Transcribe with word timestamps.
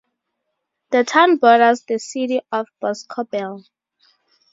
The 0.89 1.03
town 1.03 1.37
borders 1.37 1.83
the 1.83 1.99
city 1.99 2.41
of 2.51 2.65
Boscobel. 2.79 3.63